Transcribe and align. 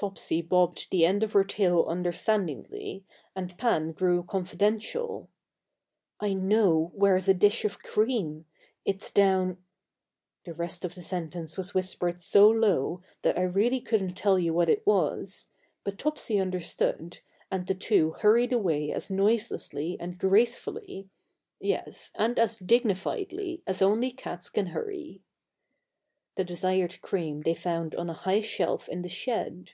Topsy 0.00 0.40
bobbed 0.40 0.86
the 0.90 1.04
end 1.04 1.22
of 1.22 1.32
her 1.34 1.44
tail 1.44 1.84
understandingly, 1.84 3.04
and 3.36 3.54
Pan 3.58 3.92
grew 3.92 4.22
confidential. 4.22 5.28
"I 6.18 6.32
know 6.32 6.90
where's 6.94 7.28
a 7.28 7.34
dish 7.34 7.66
of 7.66 7.82
cream! 7.82 8.46
It's 8.86 9.10
down" 9.10 9.58
The 10.46 10.54
rest 10.54 10.86
of 10.86 10.94
the 10.94 11.02
sentence 11.02 11.58
was 11.58 11.74
whispered 11.74 12.18
so 12.18 12.48
low 12.48 13.02
that 13.20 13.36
I 13.38 13.42
really 13.42 13.82
couldn't 13.82 14.14
tell 14.14 14.38
you 14.38 14.54
what 14.54 14.70
it 14.70 14.86
was; 14.86 15.48
but 15.84 15.98
Topsy 15.98 16.38
understood, 16.38 17.18
and 17.50 17.66
the 17.66 17.74
two 17.74 18.12
hurried 18.12 18.54
away 18.54 18.90
as 18.90 19.10
noiselessly 19.10 19.98
and 20.00 20.16
gracefully, 20.16 21.10
yes, 21.60 22.10
and 22.14 22.38
as 22.38 22.56
dignifiedly 22.58 23.60
as 23.66 23.82
only 23.82 24.12
cats 24.12 24.48
can 24.48 24.68
hurry. 24.68 25.20
The 26.36 26.44
desired 26.44 27.02
cream 27.02 27.42
they 27.42 27.52
found 27.54 27.94
on 27.96 28.08
a 28.08 28.14
high 28.14 28.40
shelf 28.40 28.88
in 28.88 29.02
the 29.02 29.10
shed. 29.10 29.72